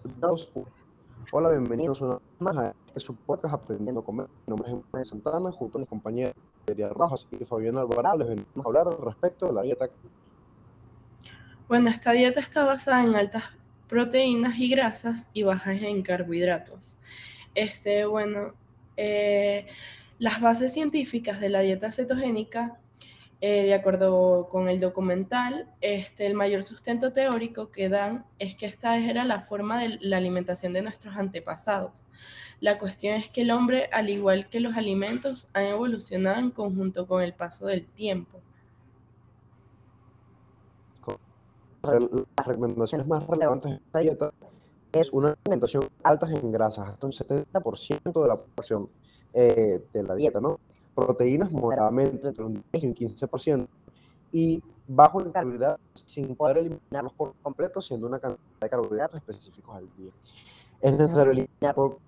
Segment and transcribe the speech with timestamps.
[0.00, 0.66] 3, 2, 1.
[1.32, 4.26] Hola, bienvenidos una vez más a este su podcast Aprendiendo a Comer.
[4.46, 6.34] Mi nombre es Manuel Santana, junto a mis compañeros
[6.66, 9.88] María Rojas y Fabián Alvarado les venimos a hablar respecto de la dieta.
[11.68, 13.44] Bueno, esta dieta está basada en altas
[13.88, 16.98] proteínas y grasas y bajas en carbohidratos.
[17.54, 18.54] Este, bueno,
[18.96, 19.66] eh,
[20.18, 22.78] las bases científicas de la dieta cetogénica
[23.42, 28.64] eh, de acuerdo con el documental, este, el mayor sustento teórico que dan es que
[28.64, 32.06] esta era la forma de la alimentación de nuestros antepasados.
[32.60, 37.06] La cuestión es que el hombre, al igual que los alimentos, han evolucionado en conjunto
[37.06, 38.40] con el paso del tiempo.
[41.82, 44.32] Las recomendaciones más relevantes de esta dieta
[44.92, 48.88] es una alimentación alta en grasas, hasta un 70% de la población
[49.34, 50.58] eh, de la dieta, ¿no?
[50.96, 53.68] Proteínas moderadamente entre un 10 y un 15%,
[54.32, 59.76] y bajo en carbohidratos sin poder eliminarlos por completo, siendo una cantidad de carbohidratos específicos
[59.76, 60.10] al día.
[60.80, 61.98] Es necesario eliminar por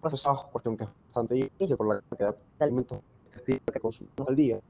[0.00, 2.98] procesados, cuestión que es bastante difícil por la cantidad de alimentos
[3.44, 4.60] que consumimos al día.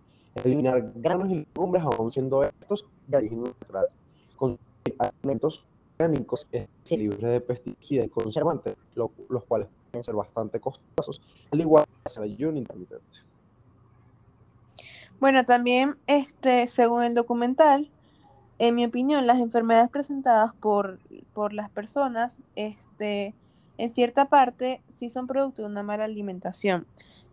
[0.42, 3.86] Eliminar granos y legumbres, aún siendo estos de origen natural.
[4.36, 4.60] Consumir
[4.98, 5.64] alimentos
[5.98, 6.48] orgánicos
[6.90, 11.84] libres de pesticidas y conservantes, los cuales pueden ser bastante costosos, al igual
[12.56, 13.20] intermitente.
[15.20, 17.90] Bueno, también, este, según el documental,
[18.58, 20.98] en mi opinión, las enfermedades presentadas por,
[21.32, 23.34] por las personas, este,
[23.78, 26.86] en cierta parte, sí son producto de una mala alimentación,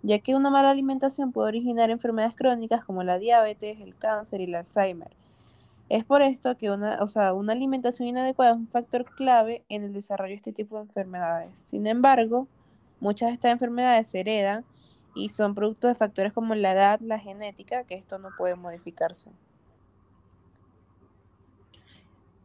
[0.04, 4.46] ya que una mala alimentación puede originar enfermedades crónicas como la diabetes, el cáncer y
[4.46, 5.12] el Alzheimer.
[5.90, 9.84] Es por esto que una, o sea, una alimentación inadecuada es un factor clave en
[9.84, 11.52] el desarrollo de este tipo de enfermedades.
[11.66, 12.48] Sin embargo,
[13.02, 14.64] muchas de estas enfermedades se heredan
[15.14, 19.32] y son producto de factores como la edad, la genética, que esto no puede modificarse.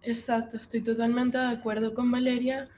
[0.03, 2.69] Exacto, estoy totalmente de acuerdo con Valeria.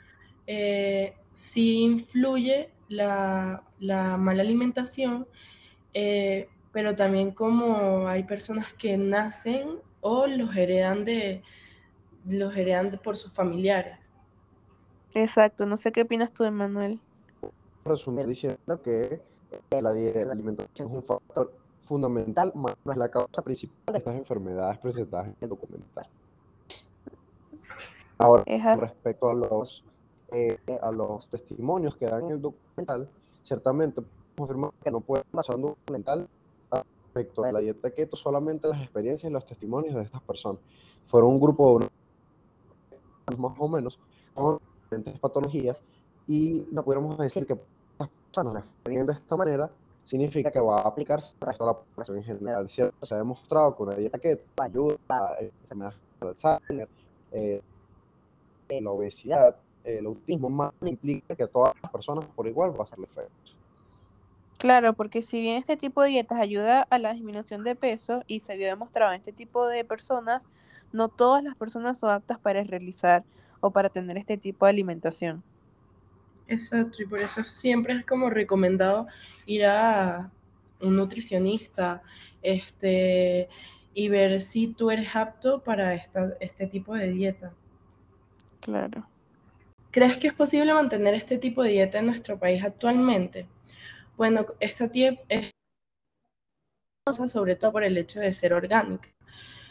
[0.47, 5.27] Eh, sí influye la, mala alimentación,
[5.95, 11.43] eh, pero también como hay personas que nacen o los heredan de
[12.27, 13.99] los heredan por sus familiares.
[15.15, 17.01] Exacto, no sé qué opinas tú, Emanuel.
[17.89, 19.23] Resumir diciendo que
[19.81, 21.53] la, dieta, la alimentación es un factor
[21.85, 26.07] fundamental, más no es la causa principal de estas enfermedades presentadas en el documental.
[28.19, 28.45] Ahora,
[28.77, 29.85] respecto a los,
[30.33, 33.09] eh, a los testimonios que dan en el documental,
[33.43, 34.03] ciertamente
[34.37, 36.29] confirmamos que no puede basar un documental
[36.71, 40.61] respecto a la dieta keto solamente las experiencias y los testimonios de estas personas.
[41.07, 43.99] Fueron un grupo de más o menos
[44.35, 45.83] con diferentes patologías
[46.27, 47.59] y no pudiéramos decir que
[47.99, 49.71] las personas la de esta manera
[50.05, 52.71] significa que va a aplicarse a toda la población en general.
[52.71, 53.05] ¿cierto?
[53.05, 56.89] Se ha demostrado que una dieta keto ayuda a enfermedades de Alzheimer,
[57.33, 57.63] eh,
[58.69, 63.07] la obesidad, el autismo, más implica que todas las personas por igual va a hacerle
[63.07, 63.53] efecto.
[64.59, 68.41] Claro, porque si bien este tipo de dietas ayuda a la disminución de peso y
[68.41, 70.43] se vio demostrado en este tipo de personas,
[70.93, 73.25] no todas las personas son aptas para realizar
[73.61, 75.45] o para tener este tipo de alimentación.
[76.49, 79.07] Exacto, y por eso siempre es como recomendado
[79.45, 80.31] ir a
[80.81, 82.03] un nutricionista
[82.43, 83.49] este,
[83.93, 87.53] y ver si tú eres apto para esta, este tipo de dieta.
[88.61, 89.07] Claro.
[89.91, 93.47] ¿Crees que es posible mantener este tipo de dieta en nuestro país actualmente?
[94.17, 95.51] Bueno, esta tía es
[97.29, 99.09] sobre todo por el hecho de ser orgánica.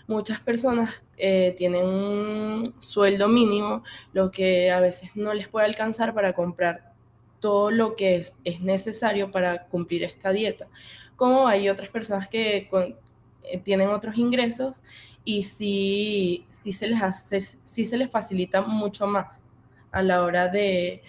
[0.07, 6.13] Muchas personas eh, tienen un sueldo mínimo, lo que a veces no les puede alcanzar
[6.13, 6.93] para comprar
[7.39, 10.67] todo lo que es, necesario para cumplir esta dieta.
[11.15, 12.69] Como hay otras personas que
[13.43, 14.81] eh, tienen otros ingresos
[15.25, 19.41] y sí, sí, se les hace, sí se les facilita mucho más
[19.91, 21.01] a la hora de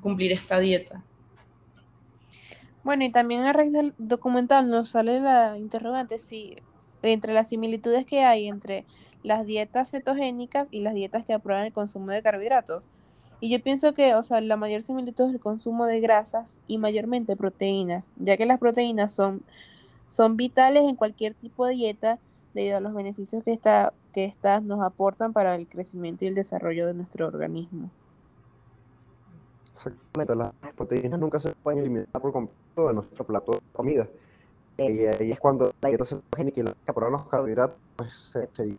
[0.00, 1.02] cumplir esta dieta.
[2.82, 6.56] Bueno, y también a raíz del documental nos sale la interrogante si
[7.02, 8.84] entre las similitudes que hay entre
[9.22, 12.82] las dietas cetogénicas y las dietas que aprueban el consumo de carbohidratos.
[13.40, 16.78] Y yo pienso que, o sea, la mayor similitud es el consumo de grasas y
[16.78, 19.42] mayormente proteínas, ya que las proteínas son,
[20.06, 22.18] son vitales en cualquier tipo de dieta
[22.54, 26.34] debido a los beneficios que, esta, que estas nos aportan para el crecimiento y el
[26.34, 27.90] desarrollo de nuestro organismo.
[29.72, 34.08] Exactamente, las proteínas nunca se pueden eliminar por completo de nuestro plato de comida.
[34.78, 38.48] Y ahí es cuando la dieta cetogénica y la que aprueban los carbohidratos pues, se,
[38.52, 38.76] se,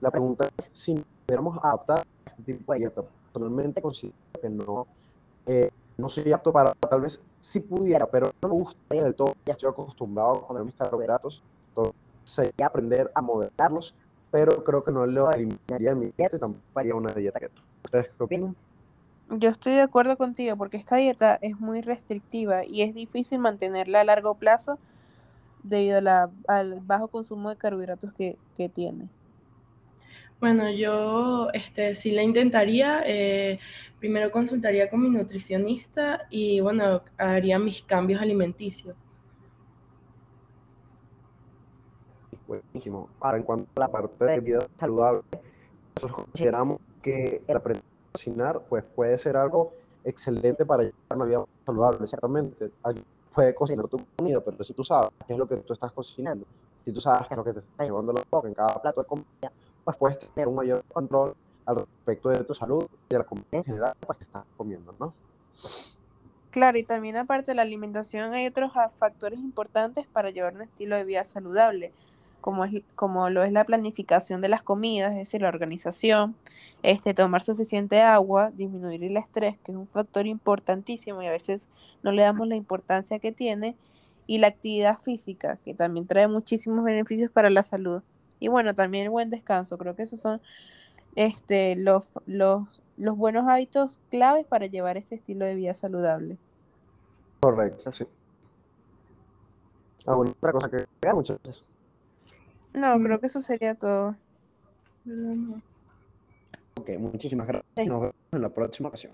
[0.00, 3.02] La pregunta es si pudiéramos adaptar a este tipo de dieta.
[3.32, 4.86] Personalmente considero que no,
[5.46, 9.34] eh, no soy apto para, tal vez si pudiera, pero no me gustaría del todo.
[9.44, 11.94] Ya estoy acostumbrado a comer mis carbohidratos, entonces
[12.24, 13.94] sería aprender a moderarlos,
[14.30, 17.60] pero creo que no lo eliminaría en mi dieta y tampoco haría una dieta keto.
[17.84, 18.56] ¿Ustedes qué opinan?
[19.30, 24.00] Yo estoy de acuerdo contigo porque esta dieta es muy restrictiva y es difícil mantenerla
[24.00, 24.80] a largo plazo
[25.62, 29.10] debido a la- al bajo consumo de carbohidratos que, que tiene.
[30.40, 33.02] Bueno, yo este, sí la intentaría.
[33.06, 33.58] eh,
[33.98, 38.96] primero consultaría con mi nutricionista y bueno, haría mis cambios alimenticios.
[42.46, 43.10] Buenísimo.
[43.20, 45.22] Ahora, en cuanto a la parte de vida saludable,
[45.96, 49.72] nosotros consideramos que el aprender a cocinar pues, puede ser algo
[50.04, 52.70] excelente para llevar una vida saludable, ciertamente.
[52.82, 55.92] Alguien puede cocinar tu comida, pero si tú sabes qué es lo que tú estás
[55.92, 56.46] cocinando,
[56.84, 59.02] si tú sabes qué es lo que te está llevando la boca en cada plato
[59.02, 59.52] de comida,
[59.84, 61.34] pues puedes tener un mayor control
[61.66, 64.94] al respecto de tu salud y de la comida en general pues, que estás comiendo,
[64.98, 65.12] ¿no?
[66.50, 70.62] Claro, y también aparte de la alimentación hay otros ah, factores importantes para llevar un
[70.62, 71.92] estilo de vida saludable,
[72.40, 76.36] como, es, como lo es la planificación de las comidas, es decir, la organización,
[76.82, 81.66] este, tomar suficiente agua, disminuir el estrés, que es un factor importantísimo y a veces
[82.02, 83.76] no le damos la importancia que tiene,
[84.28, 88.02] y la actividad física, que también trae muchísimos beneficios para la salud.
[88.38, 90.40] Y bueno, también el buen descanso, creo que esos son
[91.16, 96.36] este, los, los, los buenos hábitos claves para llevar este estilo de vida saludable.
[97.40, 98.04] Correcto, sí.
[100.06, 101.64] ¿Alguna otra cosa que agregar, muchachos?
[102.74, 103.04] No, Mm.
[103.04, 104.16] creo que eso sería todo.
[106.76, 109.12] Ok, muchísimas gracias y nos vemos en la próxima ocasión.